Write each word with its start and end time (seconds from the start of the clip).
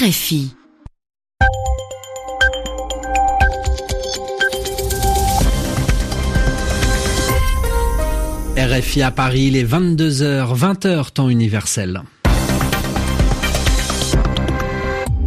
RFI. 0.00 0.54
RFI 8.56 9.02
à 9.02 9.10
Paris, 9.10 9.50
les 9.50 9.66
22h, 9.66 10.56
20h 10.56 11.10
temps 11.10 11.28
universel. 11.28 12.02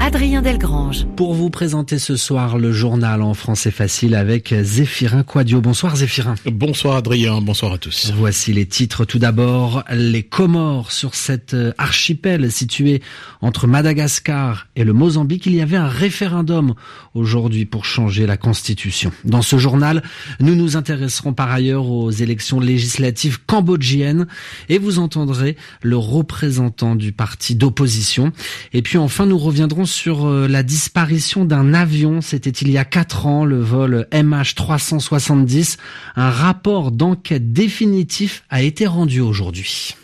Adrien 0.06 0.42
Delgrange. 0.42 1.06
Pour 1.16 1.34
vous 1.34 1.50
présenter 1.50 1.98
ce 1.98 2.18
soir 2.18 2.58
le 2.58 2.74
journal 2.74 3.22
en 3.22 3.34
français 3.34 3.72
facile 3.72 4.16
avec 4.16 4.54
Zéphirin 4.62 5.24
Quadio. 5.24 5.62
Bonsoir 5.62 5.96
Zéphirin. 5.96 6.36
Bonsoir 6.46 6.98
Adrien, 6.98 7.40
bonsoir 7.40 7.72
à 7.72 7.78
tous. 7.78 8.12
Voici 8.14 8.52
les 8.52 8.66
titres 8.66 9.06
tout 9.06 9.18
d'abord. 9.18 9.86
Les 9.94 10.22
Comores 10.22 10.92
sur 10.92 11.16
cet 11.16 11.56
archipel 11.78 12.52
situé 12.52 13.02
entre 13.40 13.66
Madagascar 13.66 14.68
et 14.76 14.84
le 14.84 14.92
Mozambique. 14.92 15.46
Il 15.46 15.56
y 15.56 15.62
avait 15.62 15.78
un 15.78 15.88
référendum 15.88 16.74
aujourd'hui 17.14 17.64
pour 17.64 17.86
changer 17.86 18.26
la 18.26 18.36
constitution. 18.36 19.14
Dans 19.24 19.42
ce 19.42 19.58
journal, 19.58 20.04
nous 20.42 20.56
nous 20.56 20.76
intéresserons 20.76 21.32
par 21.32 21.50
ailleurs 21.50 21.90
aux 21.90 22.12
élections 22.12 22.60
législatives 22.60 23.40
cambodgiennes 23.46 24.28
et 24.68 24.80
vous 24.80 25.00
entendrez 25.00 25.56
le 25.82 25.96
représentant 25.96 26.98
du 26.98 27.14
parti 27.14 27.56
d'opposition. 27.56 28.34
Et 28.74 28.82
puis 28.82 28.98
enfin, 28.98 29.26
nous 29.26 29.38
reviendrons 29.38 29.86
sur 29.86 29.93
euh, 30.08 30.48
la 30.48 30.64
disparition 30.64 31.46
d'un 31.46 31.74
avion. 31.74 32.22
C'était 32.22 32.50
il 32.50 32.70
y 32.72 32.78
a 32.78 32.86
quatre 32.86 33.26
ans, 33.26 33.46
le 33.46 33.60
vol 33.60 34.08
MH370. 34.12 35.78
Un 36.16 36.30
rapport 36.30 36.92
d'enquête 36.92 37.54
définitif 37.54 38.44
a 38.50 38.62
été 38.62 38.88
rendu 38.88 39.22
aujourd'hui. 39.22 39.96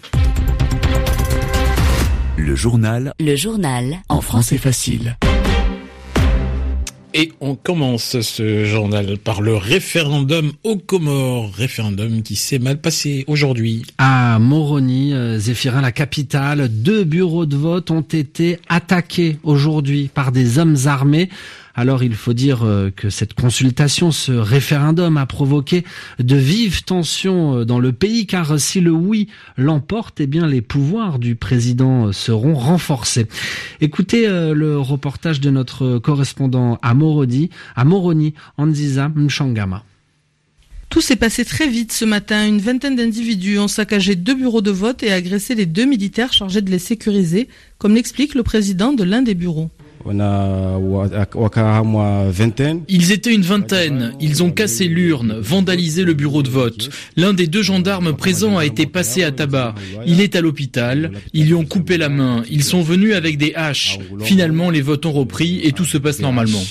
Le 2.37 2.55
journal. 2.55 3.13
Le 3.19 3.35
journal. 3.35 3.97
En 4.09 4.21
français 4.21 4.57
facile. 4.57 5.17
Et 7.21 7.33
on 7.41 7.55
commence 7.55 8.21
ce 8.21 8.63
journal 8.63 9.17
par 9.17 9.41
le 9.41 9.53
référendum 9.53 10.53
aux 10.63 10.77
Comores, 10.77 11.51
référendum 11.53 12.23
qui 12.23 12.37
s'est 12.37 12.59
mal 12.59 12.79
passé 12.79 13.25
aujourd'hui. 13.27 13.83
À 13.97 14.39
Moroni, 14.39 15.13
euh, 15.13 15.37
Zéphirin, 15.37 15.81
la 15.81 15.91
capitale, 15.91 16.69
deux 16.69 17.03
bureaux 17.03 17.45
de 17.45 17.57
vote 17.57 17.91
ont 17.91 17.99
été 17.99 18.57
attaqués 18.69 19.37
aujourd'hui 19.43 20.09
par 20.13 20.31
des 20.31 20.59
hommes 20.59 20.77
armés. 20.85 21.27
Alors 21.75 22.03
il 22.03 22.15
faut 22.15 22.33
dire 22.33 22.63
euh, 22.63 22.91
que 22.95 23.09
cette 23.09 23.33
consultation, 23.33 24.11
ce 24.11 24.31
référendum 24.31 25.17
a 25.17 25.25
provoqué 25.25 25.85
de 26.19 26.35
vives 26.35 26.83
tensions 26.83 27.59
euh, 27.59 27.65
dans 27.65 27.79
le 27.79 27.91
pays 27.93 28.25
car 28.25 28.59
si 28.59 28.81
le 28.81 28.91
oui 28.91 29.27
l'emporte, 29.57 30.19
eh 30.19 30.27
bien 30.27 30.47
les 30.47 30.61
pouvoirs 30.61 31.19
du 31.19 31.35
président 31.35 32.11
seront 32.11 32.55
renforcés. 32.55 33.27
Écoutez 33.81 34.27
euh, 34.27 34.53
le 34.53 34.79
reportage 34.79 35.39
de 35.41 35.49
notre 35.49 35.99
correspondant 35.99 36.79
à 36.81 36.93
Morodi, 36.93 37.49
à 37.75 37.85
Moroni, 37.85 38.33
Anziza 38.57 39.09
Mchangama. 39.09 39.83
Tout 40.89 41.01
s'est 41.01 41.15
passé 41.15 41.45
très 41.45 41.67
vite 41.67 41.91
ce 41.91 42.03
matin. 42.03 42.47
Une 42.47 42.59
vingtaine 42.59 42.95
d'individus 42.95 43.59
ont 43.59 43.67
saccagé 43.67 44.15
deux 44.15 44.33
bureaux 44.33 44.61
de 44.61 44.71
vote 44.71 45.03
et 45.03 45.11
agressé 45.11 45.53
les 45.53 45.67
deux 45.67 45.85
militaires 45.85 46.33
chargés 46.33 46.63
de 46.63 46.71
les 46.71 46.79
sécuriser, 46.79 47.47
comme 47.77 47.93
l'explique 47.93 48.33
le 48.33 48.41
président 48.41 48.91
de 48.93 49.03
l'un 49.03 49.21
des 49.21 49.35
bureaux. 49.35 49.69
Ils 52.87 53.11
étaient 53.11 53.33
une 53.33 53.41
vingtaine. 53.41 54.13
Ils 54.19 54.43
ont 54.43 54.51
cassé 54.51 54.87
l'urne, 54.87 55.35
vandalisé 55.39 56.03
le 56.03 56.13
bureau 56.13 56.41
de 56.43 56.49
vote. 56.49 56.89
L'un 57.17 57.33
des 57.33 57.47
deux 57.47 57.63
gendarmes 57.63 58.13
présents 58.15 58.57
a 58.57 58.65
été 58.65 58.85
passé 58.85 59.23
à 59.23 59.31
tabac. 59.31 59.75
Il 60.05 60.21
est 60.21 60.35
à 60.35 60.41
l'hôpital. 60.41 61.11
Ils 61.33 61.47
lui 61.47 61.53
ont 61.53 61.65
coupé 61.65 61.97
la 61.97 62.09
main. 62.09 62.43
Ils 62.49 62.63
sont 62.63 62.81
venus 62.81 63.13
avec 63.13 63.37
des 63.37 63.53
haches. 63.55 63.99
Finalement, 64.21 64.69
les 64.69 64.81
votes 64.81 65.05
ont 65.05 65.11
repris 65.11 65.59
et 65.63 65.71
tout 65.71 65.85
se 65.85 65.97
passe 65.97 66.19
normalement. 66.19 66.61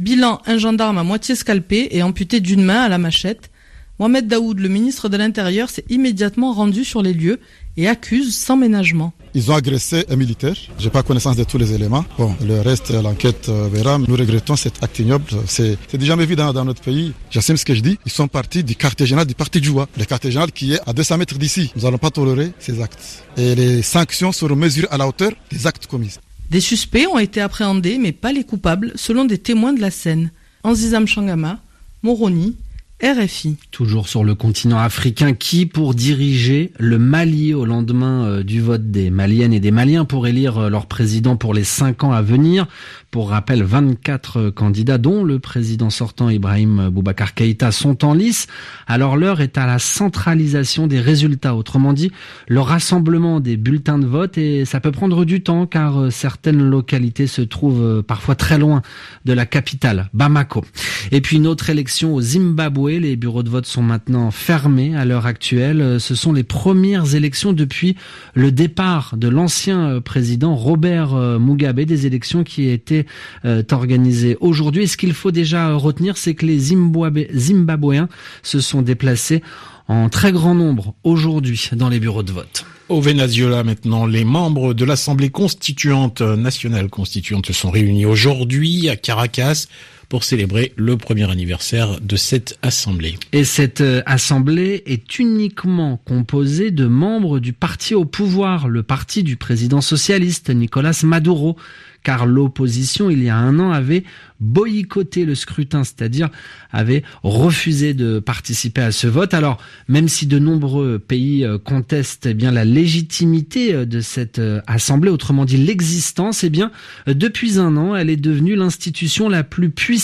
Bilan, 0.00 0.40
un 0.46 0.58
gendarme 0.58 0.98
à 0.98 1.04
moitié 1.04 1.34
scalpé 1.34 1.88
et 1.90 2.02
amputé 2.02 2.40
d'une 2.40 2.62
main 2.62 2.82
à 2.82 2.88
la 2.88 2.98
machette. 2.98 3.50
Mohamed 3.98 4.28
Daoud, 4.28 4.58
le 4.60 4.68
ministre 4.68 5.08
de 5.08 5.16
l'Intérieur, 5.16 5.70
s'est 5.70 5.84
immédiatement 5.88 6.52
rendu 6.52 6.84
sur 6.84 7.00
les 7.02 7.14
lieux 7.14 7.40
et 7.78 7.88
accuse 7.88 8.36
sans 8.36 8.56
ménagement. 8.56 9.14
Ils 9.34 9.50
ont 9.50 9.54
agressé 9.54 10.04
un 10.10 10.16
militaire. 10.16 10.54
J'ai 10.78 10.90
pas 10.90 11.02
connaissance 11.02 11.36
de 11.36 11.44
tous 11.44 11.56
les 11.56 11.72
éléments. 11.72 12.04
Bon, 12.18 12.34
le 12.46 12.60
reste, 12.60 12.90
l'enquête 12.90 13.48
verra. 13.48 13.98
Nous 13.98 14.14
regrettons 14.14 14.56
cet 14.56 14.82
acte 14.82 14.98
ignoble. 14.98 15.24
C'est 15.46 15.78
déjà 15.94 16.14
vu 16.16 16.36
dans, 16.36 16.52
dans 16.52 16.64
notre 16.64 16.82
pays. 16.82 17.12
J'assume 17.30 17.56
ce 17.56 17.64
que 17.64 17.74
je 17.74 17.80
dis. 17.80 17.98
Ils 18.04 18.12
sont 18.12 18.28
partis 18.28 18.62
du 18.62 18.76
quartier 18.76 19.06
général 19.06 19.26
du 19.26 19.34
parti 19.34 19.62
Joua. 19.62 19.88
Le 19.98 20.04
quartier 20.04 20.30
général 20.30 20.52
qui 20.52 20.74
est 20.74 20.80
à 20.86 20.92
200 20.92 21.16
mètres 21.18 21.38
d'ici. 21.38 21.72
Nous 21.74 21.82
n'allons 21.82 21.98
pas 21.98 22.10
tolérer 22.10 22.52
ces 22.58 22.82
actes. 22.82 23.24
Et 23.38 23.54
les 23.54 23.80
sanctions 23.80 24.32
seront 24.32 24.56
mesurées 24.56 24.88
à 24.90 24.98
la 24.98 25.08
hauteur 25.08 25.32
des 25.50 25.66
actes 25.66 25.86
commis. 25.86 26.14
Des 26.50 26.60
suspects 26.60 27.06
ont 27.10 27.18
été 27.18 27.40
appréhendés, 27.40 27.98
mais 27.98 28.12
pas 28.12 28.32
les 28.32 28.44
coupables, 28.44 28.92
selon 28.94 29.24
des 29.24 29.38
témoins 29.38 29.72
de 29.72 29.80
la 29.80 29.90
scène. 29.90 30.30
Anzizam 30.64 31.06
Shangama, 31.06 31.60
Moroni, 32.02 32.56
RFI. 33.02 33.58
Toujours 33.72 34.08
sur 34.08 34.24
le 34.24 34.34
continent 34.34 34.78
africain, 34.78 35.34
qui 35.34 35.66
pour 35.66 35.92
diriger 35.92 36.72
le 36.78 36.96
Mali 36.98 37.52
au 37.52 37.66
lendemain 37.66 38.24
euh, 38.24 38.42
du 38.42 38.62
vote 38.62 38.90
des 38.90 39.10
Maliennes 39.10 39.52
et 39.52 39.60
des 39.60 39.70
Maliens 39.70 40.06
pour 40.06 40.26
élire 40.26 40.56
euh, 40.56 40.70
leur 40.70 40.86
président 40.86 41.36
pour 41.36 41.52
les 41.52 41.62
cinq 41.62 42.04
ans 42.04 42.12
à 42.12 42.22
venir 42.22 42.66
Pour 43.10 43.28
rappel, 43.28 43.62
24 43.62 44.48
candidats, 44.48 44.96
dont 44.96 45.24
le 45.24 45.38
président 45.38 45.90
sortant 45.90 46.30
Ibrahim 46.30 46.88
Boubacar 46.88 47.34
Keïta, 47.34 47.70
sont 47.70 48.02
en 48.02 48.14
lice. 48.14 48.46
Alors 48.86 49.18
l'heure 49.18 49.42
est 49.42 49.58
à 49.58 49.66
la 49.66 49.78
centralisation 49.78 50.86
des 50.86 51.00
résultats, 51.00 51.54
autrement 51.54 51.92
dit, 51.92 52.10
le 52.48 52.60
rassemblement 52.60 53.40
des 53.40 53.58
bulletins 53.58 53.98
de 53.98 54.06
vote 54.06 54.38
et 54.38 54.64
ça 54.64 54.80
peut 54.80 54.92
prendre 54.92 55.26
du 55.26 55.42
temps 55.42 55.66
car 55.66 56.00
euh, 56.00 56.10
certaines 56.10 56.62
localités 56.62 57.26
se 57.26 57.42
trouvent 57.42 58.02
parfois 58.02 58.36
très 58.36 58.56
loin 58.56 58.80
de 59.26 59.34
la 59.34 59.44
capitale, 59.44 60.08
Bamako. 60.14 60.64
Et 61.12 61.20
puis 61.20 61.36
une 61.36 61.46
autre 61.46 61.68
élection 61.68 62.14
au 62.14 62.22
Zimbabwe 62.22 62.85
les 62.86 63.16
bureaux 63.16 63.42
de 63.42 63.50
vote 63.50 63.66
sont 63.66 63.82
maintenant 63.82 64.30
fermés 64.30 64.96
à 64.96 65.04
l'heure 65.04 65.26
actuelle. 65.26 65.98
Ce 66.00 66.14
sont 66.14 66.32
les 66.32 66.44
premières 66.44 67.14
élections 67.14 67.52
depuis 67.52 67.96
le 68.34 68.52
départ 68.52 69.14
de 69.16 69.28
l'ancien 69.28 69.90
euh, 69.90 70.00
président 70.00 70.54
Robert 70.54 71.14
euh, 71.14 71.38
Mugabe, 71.38 71.80
des 71.80 72.06
élections 72.06 72.44
qui 72.44 72.68
étaient 72.68 73.06
euh, 73.44 73.62
organisées 73.72 74.36
aujourd'hui. 74.40 74.88
Ce 74.88 74.96
qu'il 74.96 75.12
faut 75.12 75.32
déjà 75.32 75.74
retenir, 75.74 76.16
c'est 76.16 76.34
que 76.34 76.46
les 76.46 76.58
Zimbabwéens 76.58 78.08
se 78.42 78.60
sont 78.60 78.82
déplacés 78.82 79.42
en 79.88 80.08
très 80.08 80.32
grand 80.32 80.54
nombre 80.54 80.94
aujourd'hui 81.04 81.70
dans 81.72 81.88
les 81.88 82.00
bureaux 82.00 82.22
de 82.22 82.32
vote. 82.32 82.64
Au 82.88 83.00
Venezuela 83.00 83.64
maintenant, 83.64 84.06
les 84.06 84.24
membres 84.24 84.74
de 84.74 84.84
l'Assemblée 84.84 85.30
constituante 85.30 86.20
nationale 86.20 86.88
constituante 86.88 87.46
se 87.46 87.52
sont 87.52 87.70
réunis 87.70 88.06
aujourd'hui 88.06 88.88
à 88.88 88.96
Caracas 88.96 89.66
pour 90.08 90.24
célébrer 90.24 90.72
le 90.76 90.96
premier 90.96 91.30
anniversaire 91.30 92.00
de 92.00 92.16
cette 92.16 92.58
assemblée. 92.62 93.16
Et 93.32 93.44
cette 93.44 93.80
euh, 93.80 94.02
assemblée 94.06 94.82
est 94.86 95.18
uniquement 95.18 96.00
composée 96.04 96.70
de 96.70 96.86
membres 96.86 97.40
du 97.40 97.52
parti 97.52 97.94
au 97.94 98.04
pouvoir, 98.04 98.68
le 98.68 98.82
parti 98.82 99.22
du 99.22 99.36
président 99.36 99.80
socialiste 99.80 100.50
Nicolas 100.50 101.00
Maduro, 101.02 101.56
car 102.02 102.24
l'opposition, 102.24 103.10
il 103.10 103.24
y 103.24 103.28
a 103.28 103.36
un 103.36 103.58
an, 103.58 103.72
avait 103.72 104.04
boycotté 104.38 105.24
le 105.24 105.34
scrutin, 105.34 105.82
c'est-à-dire 105.82 106.28
avait 106.70 107.02
refusé 107.24 107.94
de 107.94 108.20
participer 108.20 108.82
à 108.82 108.92
ce 108.92 109.08
vote. 109.08 109.34
Alors, 109.34 109.58
même 109.88 110.08
si 110.08 110.26
de 110.26 110.38
nombreux 110.38 111.00
pays 111.00 111.44
euh, 111.44 111.58
contestent 111.58 112.26
eh 112.26 112.34
bien 112.34 112.52
la 112.52 112.64
légitimité 112.64 113.74
euh, 113.74 113.86
de 113.86 114.00
cette 114.00 114.40
assemblée, 114.68 115.10
autrement 115.10 115.44
dit 115.44 115.56
l'existence, 115.56 116.44
eh 116.44 116.50
bien, 116.50 116.70
depuis 117.08 117.58
un 117.58 117.76
an, 117.76 117.96
elle 117.96 118.10
est 118.10 118.16
devenue 118.16 118.54
l'institution 118.54 119.28
la 119.28 119.42
plus 119.42 119.70
puissante 119.70 119.95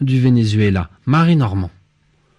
du 0.00 0.20
Venezuela. 0.20 0.90
Marie 1.04 1.36
Normand. 1.36 1.70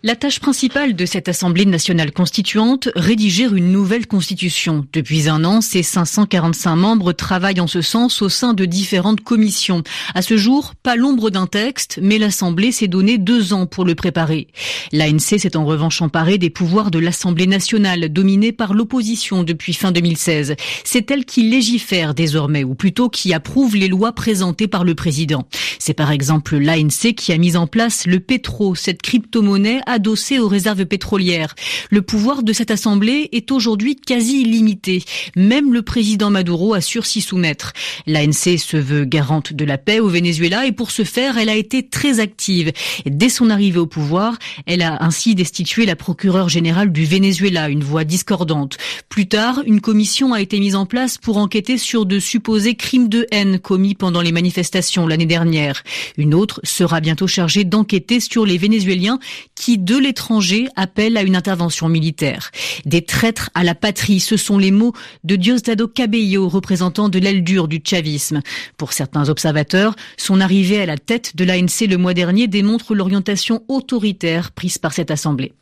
La 0.08 0.16
tâche 0.16 0.40
principale 0.40 0.96
de 0.96 1.06
cette 1.06 1.28
Assemblée 1.28 1.66
nationale 1.66 2.14
constituante, 2.14 2.88
rédiger 2.96 3.44
une 3.44 3.74
nouvelle 3.74 4.08
constitution. 4.08 4.86
Depuis 4.94 5.28
un 5.28 5.44
an, 5.44 5.60
ces 5.60 5.84
545 5.84 6.78
membres 6.78 7.12
travaillent 7.12 7.60
en 7.60 7.68
ce 7.68 7.82
sens 7.82 8.22
au 8.22 8.30
sein 8.30 8.54
de 8.54 8.64
différentes 8.64 9.20
commissions. 9.20 9.84
À 10.16 10.22
ce 10.22 10.38
jour, 10.38 10.76
pas 10.82 10.96
l'ombre 10.96 11.30
d'un 11.30 11.46
texte, 11.46 12.00
mais 12.02 12.20
l'Assemblée 12.20 12.72
s'est 12.72 12.88
donné 12.88 13.18
deux 13.18 13.52
ans 13.52 13.66
pour 13.66 13.84
le 13.84 13.96
préparer. 13.96 14.48
L'ANC 14.94 15.20
s'est 15.20 15.58
en 15.58 15.66
revanche 15.66 16.02
emparée 16.02 16.38
des 16.38 16.52
pouvoirs 16.52 16.90
de 16.90 17.00
l'Assemblée 17.00 17.46
nationale, 17.46 18.08
dominée 18.08 18.54
par 18.54 18.74
l'opposition 18.74 19.44
depuis 19.44 19.74
fin 19.74 19.92
2016. 19.92 20.56
C'est 20.86 21.12
elle 21.12 21.26
qui 21.26 21.50
légifère 21.50 22.14
désormais, 22.14 22.64
ou 22.64 22.76
plutôt 22.76 23.10
qui 23.10 23.34
approuve 23.34 23.76
les 23.76 23.90
lois 23.90 24.14
présentées 24.14 24.70
par 24.70 24.86
le 24.86 24.96
président. 24.96 25.50
C'est 25.80 25.94
par 25.94 26.12
exemple 26.12 26.56
l'ANC 26.56 27.14
qui 27.14 27.34
a 27.34 27.38
mis 27.38 27.58
en 27.58 27.68
place 27.68 28.08
le 28.08 28.22
Petro, 28.22 28.74
cette 28.74 29.02
crypto-monnaie 29.02 29.82
adossée 29.98 30.38
aux 30.38 30.48
réserves 30.48 30.86
pétrolières. 30.86 31.56
Le 31.90 32.04
pouvoir 32.04 32.44
de 32.44 32.54
cette 32.54 32.70
assemblée 32.70 33.30
est 33.32 33.52
aujourd'hui 33.52 33.96
quasi 33.96 34.42
illimité. 34.42 35.04
Même 35.36 35.74
le 35.74 35.82
président 35.82 36.30
Maduro 36.30 36.76
assure 36.76 37.08
s'y 37.08 37.20
soumettre. 37.20 37.74
L'ANC 38.06 38.60
se 38.60 38.78
veut 38.78 39.06
garante 39.06 39.54
de 39.54 39.66
la 39.66 39.80
paix 39.80 40.00
au 40.00 40.08
Venezuela 40.08 40.68
et 40.68 40.72
pour 40.72 40.92
ce 40.92 41.04
faire, 41.04 41.40
elle 41.40 41.50
a 41.50 41.56
été 41.56 41.90
très 41.90 42.20
active. 42.20 42.72
Dès 43.08 43.30
son 43.30 43.50
arrivée 43.50 43.80
au 43.80 43.88
pouvoir, 43.88 44.38
elle 44.68 44.84
a 44.84 45.04
ainsi 45.04 45.34
destitué 45.34 45.88
la 45.88 45.96
procureure 45.96 46.48
générale 46.48 46.92
du 46.92 47.06
Venezuela, 47.06 47.70
une 47.70 47.84
voix 47.84 48.04
discordante. 48.04 48.78
Plus 49.10 49.28
tard, 49.28 49.64
une 49.66 49.82
commission 49.82 50.34
a 50.34 50.42
été 50.42 50.60
mise 50.60 50.76
en 50.76 50.86
place 50.86 51.18
pour 51.18 51.38
enquêter 51.38 51.80
sur 51.80 52.06
de 52.06 52.20
supposés 52.20 52.76
crimes 52.76 53.10
de 53.10 53.26
haine 53.32 53.58
commis 53.58 53.96
pendant 53.96 54.22
les 54.22 54.32
manifestations 54.32 55.08
l'année 55.08 55.26
dernière. 55.26 55.84
Une 56.18 56.36
autre 56.36 56.62
sera 56.64 57.00
bientôt 57.00 57.26
chargée 57.26 57.64
d'enquêter 57.64 58.20
sur 58.20 58.46
les 58.46 58.60
Vénézuéliens 58.60 59.20
qui, 59.56 59.77
de 59.78 59.98
l'étranger, 59.98 60.68
appellent 60.76 61.18
à 61.18 61.24
une 61.24 61.36
intervention 61.36 61.90
militaire. 61.90 62.52
Des 62.86 63.04
traîtres 63.04 63.50
à 63.54 63.64
la 63.64 63.76
patrie, 63.76 64.20
ce 64.20 64.38
sont 64.38 64.58
les 64.58 64.72
mots 64.72 64.94
de 65.24 65.36
Diosdado 65.36 65.88
Cabello, 65.88 66.48
représentant 66.50 67.10
de 67.10 67.20
l'aile 67.20 67.44
dure 67.44 67.68
du 67.68 67.82
chavisme. 67.84 68.42
Pour 68.78 68.94
certains 68.94 69.30
observateurs, 69.30 69.96
son 70.18 70.42
arrivée 70.42 70.82
à 70.82 70.86
la 70.86 70.98
tête 70.98 71.36
de 71.36 71.44
l'ANC 71.44 71.88
le 71.90 71.98
mois 71.98 72.14
dernier 72.14 72.48
démontre 72.48 72.96
l'orientation 72.96 73.64
autoritaire 73.68 74.52
prise 74.52 74.78
par 74.78 74.94
cette 74.94 75.12
assemblée. 75.12 75.54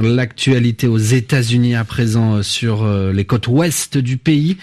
L'actualité 0.00 0.86
aux 0.86 0.98
États-Unis 0.98 1.74
à 1.74 1.84
présent 1.84 2.36
euh, 2.36 2.42
sur 2.42 2.82
euh, 2.82 3.12
les 3.12 3.24
côtes 3.24 3.48
ouest 3.48 3.98
du 3.98 4.16
pays. 4.16 4.56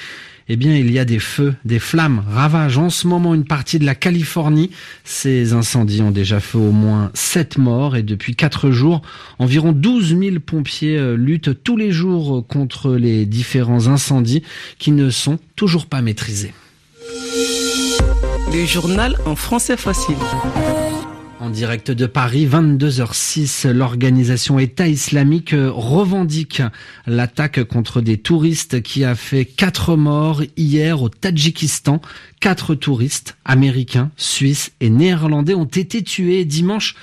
Eh 0.53 0.57
bien, 0.57 0.75
il 0.75 0.92
y 0.92 1.00
a 1.00 1.06
des 1.06 1.19
feux, 1.19 1.56
des 1.63 1.80
flammes 1.80 2.25
ravagent 2.30 2.77
en 2.77 2.89
ce 2.89 3.07
moment 3.07 3.33
une 3.33 3.45
partie 3.45 3.80
de 3.80 3.86
la 3.86 3.95
Californie. 3.95 4.69
Ces 5.06 5.53
incendies 5.53 6.01
ont 6.01 6.12
déjà 6.12 6.42
fait 6.42 6.57
au 6.57 6.74
moins 6.74 7.09
7 7.13 7.57
morts 7.57 7.95
et 7.95 8.03
depuis 8.03 8.36
4 8.36 8.69
jours, 8.69 9.01
environ 9.39 9.71
12 9.71 10.18
000 10.19 10.39
pompiers 10.45 10.98
euh, 10.98 11.15
luttent 11.15 11.63
tous 11.63 11.77
les 11.77 11.94
jours 11.94 12.45
contre 12.45 12.98
les 12.98 13.25
différents 13.25 13.88
incendies 13.88 14.44
qui 14.77 14.92
ne 14.92 15.09
sont 15.09 15.39
toujours 15.56 15.86
pas 15.86 16.01
maîtrisés. 16.01 16.54
Le 18.54 18.65
journal 18.65 19.15
en 19.25 19.38
français 19.38 19.77
facile. 19.77 20.18
En 21.41 21.49
direct 21.49 21.89
de 21.89 22.05
Paris, 22.05 22.45
22h06, 22.45 23.67
l'organisation 23.71 24.59
État 24.59 24.88
islamique 24.88 25.55
revendique 25.57 26.61
l'attaque 27.07 27.63
contre 27.63 27.99
des 27.99 28.19
touristes 28.19 28.83
qui 28.83 29.03
a 29.03 29.15
fait 29.15 29.45
quatre 29.45 29.95
morts 29.95 30.43
hier 30.55 31.01
au 31.01 31.09
Tadjikistan. 31.09 31.99
Quatre 32.39 32.75
touristes 32.75 33.38
américains, 33.43 34.11
suisses 34.17 34.71
et 34.81 34.91
néerlandais 34.91 35.55
ont 35.55 35.65
été 35.65 36.03
tués 36.03 36.45
dimanche 36.45 36.93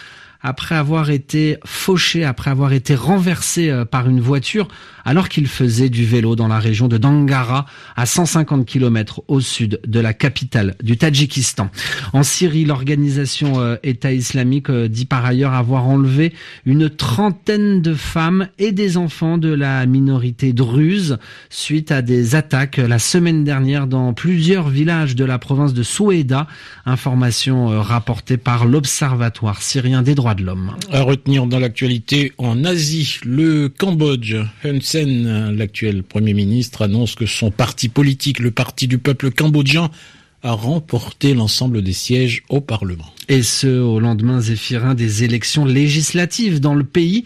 après 0.41 0.76
avoir 0.76 1.11
été 1.11 1.58
fauchés, 1.64 2.25
après 2.25 2.50
avoir 2.50 2.73
été 2.73 2.94
renversés 2.94 3.70
euh, 3.70 3.84
par 3.84 4.08
une 4.08 4.20
voiture 4.20 4.69
alors 5.08 5.31
qu'il 5.31 5.46
faisait 5.46 5.88
du 5.88 6.05
vélo 6.05 6.37
dans 6.37 6.49
la 6.49 6.58
région 6.58 6.87
de 6.87 6.99
Dangara, 6.99 7.64
à 7.96 8.05
150 8.05 8.66
km 8.66 9.22
au 9.26 9.40
sud 9.40 9.81
de 9.87 10.00
la 10.00 10.12
capitale 10.12 10.75
du 10.82 10.99
Tadjikistan. 10.99 11.70
En 12.12 12.22
Syrie, 12.22 12.66
l'organisation 12.66 13.58
euh, 13.58 13.76
État 13.82 14.12
islamique 14.12 14.69
euh, 14.69 14.87
dit 14.87 15.06
par 15.06 15.25
ailleurs 15.25 15.55
avoir 15.55 15.88
enlevé 15.88 16.34
une 16.66 16.90
trentaine 16.90 17.81
de 17.81 17.94
femmes 17.94 18.49
et 18.58 18.70
des 18.70 18.99
enfants 18.99 19.38
de 19.38 19.49
la 19.49 19.87
minorité 19.87 20.52
druze 20.52 21.16
suite 21.49 21.90
à 21.90 22.02
des 22.02 22.34
attaques 22.34 22.76
la 22.76 22.99
semaine 22.99 23.44
dernière 23.44 23.87
dans 23.87 24.12
plusieurs 24.12 24.69
villages 24.69 25.16
de 25.16 25.25
la 25.25 25.38
province 25.38 25.72
de 25.72 25.82
Soueda. 25.82 26.49
Information 26.84 27.72
euh, 27.72 27.81
rapportée 27.81 28.37
par 28.37 28.66
l'Observatoire 28.66 29.62
syrien 29.62 30.02
des 30.02 30.14
droits 30.14 30.34
de 30.34 30.44
l'homme. 30.44 30.75
À 30.93 31.00
retenir 31.00 31.46
dans 31.46 31.58
l'actualité 31.58 32.34
en 32.37 32.62
Asie, 32.62 33.20
le 33.25 33.70
Cambodge, 33.70 34.37
Hun 34.99 35.53
l'actuel 35.53 36.03
Premier 36.03 36.35
ministre, 36.35 36.83
annonce 36.83 37.15
que 37.15 37.27
son 37.27 37.50
parti 37.50 37.89
politique, 37.89 38.39
le 38.39 38.50
Parti 38.50 38.89
du 38.89 38.99
peuple 38.99 39.31
cambodgien, 39.31 39.91
a 40.43 40.53
remporté 40.53 41.35
l'ensemble 41.35 41.83
des 41.83 41.93
sièges 41.93 42.43
au 42.49 42.61
Parlement. 42.61 43.12
Et 43.29 43.43
ce, 43.43 43.67
au 43.67 44.00
lendemain 44.00 44.41
zéphirin 44.41 44.95
des 44.95 45.25
élections 45.25 45.65
législatives 45.65 46.61
dans 46.61 46.75
le 46.75 46.85
pays 46.85 47.25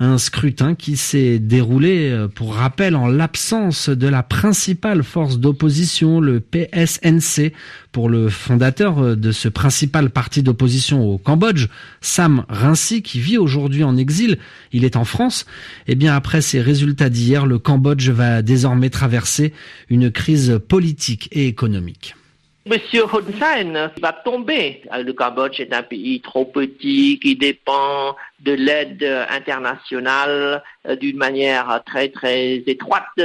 un 0.00 0.16
scrutin 0.18 0.74
qui 0.74 0.96
s'est 0.96 1.38
déroulé, 1.38 2.10
euh, 2.10 2.28
pour 2.28 2.54
rappel, 2.54 2.94
en 2.94 3.08
l'absence 3.08 3.88
de 3.88 4.06
la 4.06 4.22
principale 4.22 5.02
force 5.02 5.38
d'opposition, 5.38 6.20
le 6.20 6.40
PSNC. 6.40 7.52
Pour 7.90 8.08
le 8.08 8.28
fondateur 8.28 8.98
euh, 8.98 9.16
de 9.16 9.32
ce 9.32 9.48
principal 9.48 10.10
parti 10.10 10.42
d'opposition 10.42 11.04
au 11.04 11.18
Cambodge, 11.18 11.66
Sam 12.00 12.44
Rainsy, 12.48 13.02
qui 13.02 13.18
vit 13.18 13.38
aujourd'hui 13.38 13.82
en 13.82 13.96
exil, 13.96 14.38
il 14.72 14.84
est 14.84 14.96
en 14.96 15.04
France. 15.04 15.46
Eh 15.88 15.96
bien, 15.96 16.14
après 16.14 16.42
ces 16.42 16.60
résultats 16.60 17.10
d'hier, 17.10 17.46
le 17.46 17.58
Cambodge 17.58 18.10
va 18.10 18.42
désormais 18.42 18.90
traverser 18.90 19.52
une 19.88 20.12
crise 20.12 20.60
politique 20.68 21.28
et 21.32 21.46
économique. 21.48 22.14
Monsieur 22.68 23.04
Hun 23.04 23.24
Sen 23.38 23.90
va 24.02 24.12
tomber. 24.12 24.82
Le 24.92 25.12
Cambodge 25.12 25.58
est 25.58 25.72
un 25.72 25.82
pays 25.82 26.20
trop 26.20 26.44
petit 26.44 27.18
qui 27.18 27.34
dépend 27.34 28.14
de 28.40 28.52
l'aide 28.52 29.04
internationale 29.30 30.62
euh, 30.86 30.96
d'une 30.96 31.16
manière 31.16 31.82
très 31.84 32.08
très 32.08 32.62
étroite. 32.66 33.20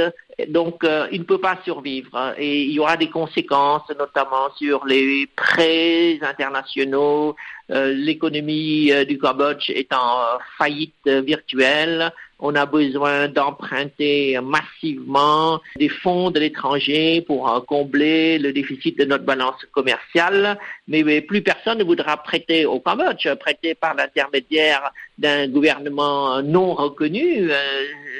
Donc, 0.48 0.82
euh, 0.82 1.06
il 1.12 1.20
ne 1.20 1.24
peut 1.24 1.38
pas 1.38 1.58
survivre 1.64 2.34
et 2.36 2.62
il 2.62 2.72
y 2.72 2.80
aura 2.80 2.96
des 2.96 3.08
conséquences, 3.08 3.88
notamment 3.96 4.52
sur 4.56 4.84
les 4.84 5.28
prêts 5.36 6.18
internationaux. 6.22 7.36
Euh, 7.70 7.92
l'économie 7.94 8.90
du 9.06 9.18
Cambodge 9.18 9.70
est 9.70 9.92
en 9.92 10.38
faillite 10.58 11.06
virtuelle 11.06 12.12
on 12.40 12.54
a 12.56 12.66
besoin 12.66 13.28
d'emprunter 13.28 14.38
massivement 14.42 15.60
des 15.76 15.88
fonds 15.88 16.30
de 16.30 16.40
l'étranger 16.40 17.22
pour 17.22 17.64
combler 17.66 18.38
le 18.38 18.52
déficit 18.52 18.98
de 18.98 19.04
notre 19.04 19.24
balance 19.24 19.64
commerciale, 19.72 20.58
mais, 20.86 21.22
plus 21.22 21.42
personne 21.42 21.78
ne 21.78 21.84
voudra 21.84 22.16
prêter 22.18 22.66
au 22.66 22.80
Cambodge, 22.80 23.32
prêter 23.36 23.74
par 23.74 23.94
l'intermédiaire 23.94 24.92
d'un 25.18 25.48
gouvernement 25.48 26.42
non 26.42 26.74
reconnu, 26.74 27.50
euh, 27.50 27.56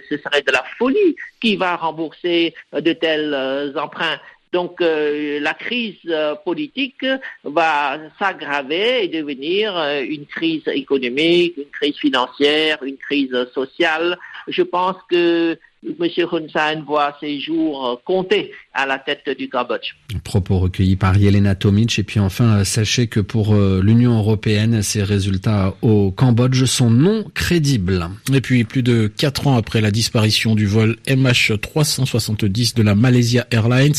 ce 0.09 0.17
serait 0.19 0.43
de 0.43 0.53
la 0.53 0.65
folie. 0.79 1.17
Qui 1.41 1.57
va 1.57 1.77
rembourser 1.77 2.55
de 2.73 2.93
tels 2.93 3.35
euh, 3.35 3.75
emprunts? 3.77 4.19
Donc 4.55 4.81
euh, 4.81 5.41
la 5.41 5.53
crise 5.53 5.99
euh, 6.09 6.37
politique 6.37 7.05
va 7.43 7.99
s'aggraver 8.21 9.05
et 9.05 9.09
devenir 9.09 9.77
euh, 9.77 10.01
une 10.09 10.27
crise 10.27 10.63
économique, 10.69 11.57
une 11.57 11.71
crise 11.73 11.97
financière, 11.97 12.81
une 12.85 12.97
crise 12.97 13.37
sociale. 13.53 14.17
Je 14.47 14.63
pense 14.63 14.97
que 15.11 15.59
M. 15.87 16.09
Hun 16.33 16.49
Sen 16.53 16.83
voit 16.87 17.17
ses 17.21 17.41
jours 17.41 18.01
compter 18.05 18.53
à 18.73 18.87
la 18.87 18.99
tête 18.99 19.29
du 19.39 19.49
Cambodge. 19.49 19.95
Propos 20.25 20.59
recueillis 20.59 20.97
par 20.97 21.17
Yelena 21.17 21.55
Tomic. 21.55 21.99
Et 21.99 22.03
puis 22.03 22.21
enfin, 22.21 22.65
sachez 22.65 23.07
que 23.07 23.21
pour 23.21 23.55
l'Union 23.55 24.19
européenne, 24.19 24.83
ces 24.83 25.03
résultats 25.03 25.75
au 25.83 26.11
Cambodge 26.11 26.65
sont 26.65 26.91
non 26.91 27.25
crédibles. 27.35 28.09
Et 28.33 28.41
puis, 28.41 28.65
plus 28.65 28.83
de 28.83 29.07
quatre 29.07 29.47
ans 29.47 29.57
après 29.57 29.81
la 29.81 29.91
disparition 29.91 30.55
du 30.55 30.67
vol 30.67 30.97
MH370 31.07 32.77
de 32.77 32.83
la 32.83 32.95
Malaysia 32.95 33.47
Airlines, 33.51 33.95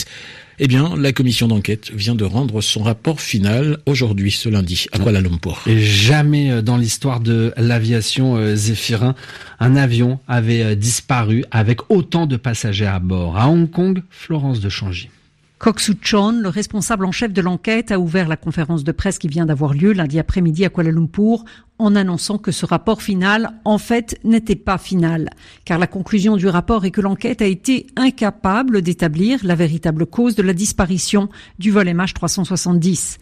eh 0.60 0.68
bien, 0.68 0.95
la 0.97 1.12
commission 1.12 1.47
d'enquête 1.47 1.92
vient 1.92 2.16
de 2.16 2.24
rendre 2.24 2.62
son 2.62 2.81
rapport 2.81 3.19
final 3.19 3.78
aujourd'hui, 3.85 4.31
ce 4.31 4.47
lundi, 4.47 4.85
à 4.94 5.00
Kuala 5.00 5.19
Lumpur. 5.19 5.62
Et 5.68 5.80
jamais 5.80 6.52
euh, 6.52 6.62
dans 6.62 6.78
l'histoire 6.78 7.19
de 7.19 7.54
l'aviation 7.57 8.38
euh, 8.38 8.56
Zéphirin, 8.56 9.16
un 9.59 9.76
avion 9.76 10.19
avait 10.28 10.64
euh, 10.64 10.76
disparu 10.76 11.44
avec 11.52 11.90
autant 11.90 12.26
de 12.26 12.38
passagers 12.38 12.85
à 12.85 13.00
bord. 13.00 13.38
À 13.38 13.50
Hong 13.50 13.69
Kong, 13.69 14.02
Florence 14.09 14.62
de 14.62 14.69
Changy. 14.69 15.09
Kok 15.57 15.80
Soo 15.80 15.94
Chon, 16.02 16.40
le 16.42 16.50
responsable 16.50 17.06
en 17.06 17.12
chef 17.12 17.33
de 17.33 17.42
l'enquête, 17.42 17.92
a 17.92 18.00
ouvert 18.00 18.28
la 18.28 18.38
conférence 18.38 18.83
de 18.83 18.92
presse 18.92 19.18
qui 19.18 19.28
vient 19.28 19.45
d'avoir 19.45 19.74
lieu 19.74 19.94
lundi 19.94 20.19
après-midi 20.19 20.66
à 20.66 20.69
Kuala 20.69 20.92
Lumpur 20.92 21.44
en 21.77 21.95
annonçant 21.95 22.37
que 22.37 22.51
ce 22.51 22.65
rapport 22.65 23.01
final, 23.01 23.51
en 23.65 23.77
fait, 23.77 24.19
n'était 24.23 24.55
pas 24.55 24.77
final. 24.77 25.29
Car 25.65 25.77
la 25.77 25.87
conclusion 25.87 26.37
du 26.37 26.47
rapport 26.47 26.85
est 26.85 26.91
que 26.91 27.01
l'enquête 27.01 27.41
a 27.41 27.45
été 27.45 27.87
incapable 27.95 28.81
d'établir 28.81 29.39
la 29.44 29.55
véritable 29.55 30.05
cause 30.05 30.35
de 30.35 30.44
la 30.44 30.53
disparition 30.53 31.29
du 31.59 31.71
vol 31.71 31.87
MH370. 31.87 33.17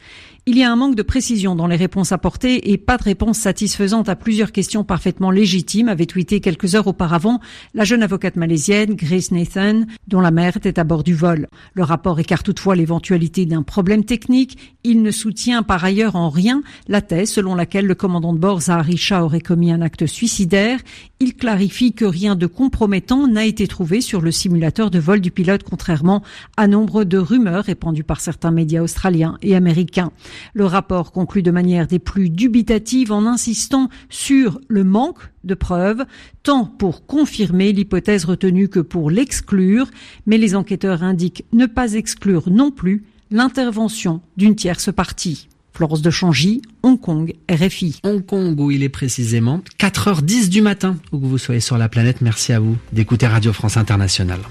Il 0.45 0.57
y 0.57 0.63
a 0.63 0.69
un 0.69 0.75
manque 0.75 0.95
de 0.95 1.03
précision 1.03 1.55
dans 1.55 1.67
les 1.67 1.77
réponses 1.77 2.11
apportées 2.11 2.73
et 2.73 2.77
pas 2.77 2.97
de 2.97 3.03
réponse 3.03 3.37
satisfaisante 3.37 4.09
à 4.09 4.17
plusieurs 4.17 4.51
questions 4.51 4.83
parfaitement 4.83 5.31
légitimes, 5.31 5.87
avait 5.87 6.05
tweeté 6.05 6.41
quelques 6.41 6.75
heures 6.75 6.87
auparavant 6.87 7.39
la 7.73 7.85
jeune 7.85 8.03
avocate 8.03 8.35
malaisienne 8.35 8.95
Grace 8.95 9.31
Nathan, 9.31 9.83
dont 10.09 10.19
la 10.19 10.31
mère 10.31 10.57
était 10.57 10.79
à 10.79 10.83
bord 10.83 11.03
du 11.03 11.15
vol. 11.15 11.47
Le 11.75 11.83
rapport 11.83 12.19
écarte 12.19 12.45
toutefois 12.45 12.75
l'éventualité 12.75 13.45
d'un 13.45 13.63
problème 13.63 14.03
technique. 14.03 14.75
Il 14.83 15.01
ne 15.01 15.11
soutient 15.11 15.63
par 15.63 15.85
ailleurs 15.85 16.17
en 16.17 16.29
rien 16.29 16.61
la 16.89 17.01
thèse 17.01 17.31
selon 17.31 17.55
laquelle 17.55 17.87
le 17.87 17.95
commandant 17.95 18.33
de 18.33 18.39
bord, 18.43 18.59
Zahari 18.59 18.99
aurait 19.11 19.39
commis 19.39 19.71
un 19.71 19.81
acte 19.81 20.05
suicidaire. 20.05 20.81
Il 21.21 21.33
clarifie 21.33 21.93
que 21.93 22.03
rien 22.03 22.35
de 22.35 22.45
compromettant 22.45 23.25
n'a 23.25 23.45
été 23.45 23.67
trouvé 23.67 24.01
sur 24.01 24.19
le 24.19 24.31
simulateur 24.31 24.91
de 24.91 24.99
vol 24.99 25.21
du 25.21 25.31
pilote, 25.31 25.63
contrairement 25.63 26.21
à 26.57 26.67
nombre 26.67 27.05
de 27.05 27.17
rumeurs 27.17 27.63
répandues 27.63 28.03
par 28.03 28.19
certains 28.19 28.51
médias 28.51 28.81
australiens 28.81 29.37
et 29.43 29.55
américains. 29.55 30.11
Le 30.53 30.65
rapport 30.65 31.13
conclut 31.13 31.41
de 31.41 31.51
manière 31.51 31.87
des 31.87 31.99
plus 31.99 32.29
dubitatives 32.29 33.13
en 33.13 33.25
insistant 33.25 33.87
sur 34.09 34.59
le 34.67 34.83
manque 34.83 35.31
de 35.45 35.53
preuves, 35.53 36.03
tant 36.43 36.65
pour 36.65 37.05
confirmer 37.05 37.71
l'hypothèse 37.71 38.25
retenue 38.25 38.67
que 38.67 38.81
pour 38.81 39.09
l'exclure, 39.09 39.89
mais 40.25 40.37
les 40.37 40.53
enquêteurs 40.53 41.01
indiquent 41.01 41.45
ne 41.53 41.65
pas 41.65 41.93
exclure 41.93 42.49
non 42.49 42.71
plus 42.71 43.05
l'intervention 43.31 44.19
d'une 44.35 44.57
tierce 44.57 44.91
partie. 44.91 45.47
Florence 45.73 46.01
de 46.01 46.11
Changy, 46.11 46.61
Hong 46.83 46.99
Kong, 46.99 47.33
RFI. 47.49 47.99
Hong 48.03 48.23
Kong, 48.23 48.59
où 48.59 48.69
il 48.69 48.83
est 48.83 48.89
précisément 48.89 49.61
4h10 49.79 50.49
du 50.49 50.61
matin, 50.61 50.97
où 51.11 51.19
que 51.19 51.25
vous 51.25 51.39
soyez 51.39 51.61
sur 51.61 51.77
la 51.77 51.89
planète. 51.89 52.21
Merci 52.21 52.53
à 52.53 52.59
vous 52.59 52.77
d'écouter 52.91 53.25
Radio 53.25 53.51
France 53.53 53.77
Internationale. 53.77 54.41